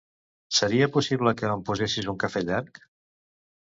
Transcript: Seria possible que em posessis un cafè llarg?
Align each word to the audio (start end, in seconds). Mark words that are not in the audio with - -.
Seria 0.59 0.87
possible 0.95 1.33
que 1.41 1.51
em 1.57 1.63
posessis 1.67 2.11
un 2.15 2.21
cafè 2.25 2.43
llarg? 2.49 2.85